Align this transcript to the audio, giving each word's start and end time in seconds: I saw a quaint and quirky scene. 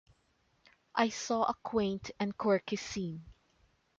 I 0.95 1.09
saw 1.09 1.43
a 1.43 1.53
quaint 1.61 2.09
and 2.19 2.35
quirky 2.35 2.75
scene. 2.75 3.23